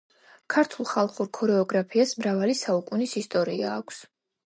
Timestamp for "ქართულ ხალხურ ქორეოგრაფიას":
0.53-2.17